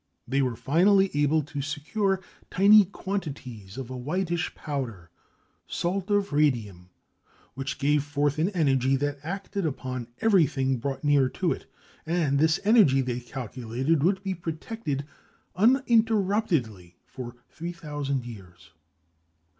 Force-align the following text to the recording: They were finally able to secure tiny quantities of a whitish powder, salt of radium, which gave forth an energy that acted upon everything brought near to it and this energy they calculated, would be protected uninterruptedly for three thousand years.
They 0.27 0.41
were 0.41 0.55
finally 0.55 1.11
able 1.13 1.43
to 1.43 1.61
secure 1.61 2.21
tiny 2.49 2.85
quantities 2.85 3.77
of 3.77 3.91
a 3.91 3.95
whitish 3.95 4.55
powder, 4.55 5.11
salt 5.67 6.09
of 6.09 6.33
radium, 6.33 6.89
which 7.53 7.77
gave 7.77 8.03
forth 8.03 8.39
an 8.39 8.49
energy 8.49 8.95
that 8.95 9.19
acted 9.21 9.63
upon 9.63 10.07
everything 10.19 10.77
brought 10.79 11.03
near 11.03 11.29
to 11.29 11.51
it 11.51 11.67
and 12.03 12.39
this 12.39 12.59
energy 12.63 13.01
they 13.01 13.19
calculated, 13.19 14.01
would 14.01 14.23
be 14.23 14.33
protected 14.33 15.05
uninterruptedly 15.55 16.97
for 17.05 17.35
three 17.51 17.71
thousand 17.71 18.25
years. 18.25 18.71